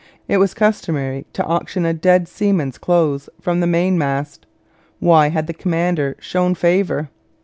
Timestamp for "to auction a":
1.33-1.93